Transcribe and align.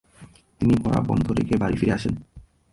তিনি 0.59 0.73
পড়া 0.83 0.99
বন্ধ 1.01 1.25
রেখে 1.31 1.55
বাড়ি 1.57 1.75
ফিরে 1.77 1.93
আসেন। 1.93 2.15